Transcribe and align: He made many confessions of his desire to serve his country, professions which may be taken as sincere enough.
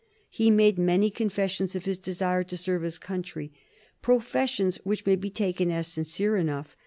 He 0.31 0.49
made 0.49 0.79
many 0.79 1.11
confessions 1.11 1.75
of 1.75 1.85
his 1.85 1.99
desire 1.99 2.43
to 2.45 2.57
serve 2.57 2.81
his 2.81 2.97
country, 2.97 3.53
professions 4.01 4.77
which 4.77 5.05
may 5.05 5.15
be 5.15 5.29
taken 5.29 5.69
as 5.69 5.85
sincere 5.85 6.37
enough. 6.37 6.75